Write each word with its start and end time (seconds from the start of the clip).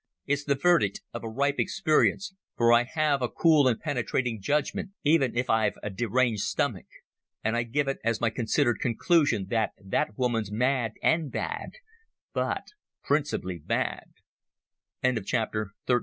It's 0.25 0.43
the 0.43 0.55
verdict 0.55 1.01
of 1.13 1.23
a 1.23 1.29
ripe 1.29 1.59
experience, 1.59 2.33
for 2.57 2.73
I 2.73 2.85
have 2.85 3.21
a 3.21 3.29
cool 3.29 3.67
and 3.67 3.79
penetrating 3.79 4.41
judgement, 4.41 4.93
even 5.03 5.37
if 5.37 5.47
I've 5.47 5.77
a 5.83 5.91
deranged 5.91 6.41
stomach. 6.41 6.87
And 7.43 7.55
I 7.55 7.61
give 7.61 7.87
it 7.87 7.99
as 8.03 8.19
my 8.19 8.31
considered 8.31 8.79
conclusion 8.79 9.45
that 9.51 9.73
that 9.79 10.17
woman's 10.17 10.51
mad 10.51 10.93
and 11.03 11.31
bad—but 11.31 12.63
principally 13.03 13.59
bad." 13.59 14.05
CHAPTER 15.23 15.73
XIV. 15.87 15.99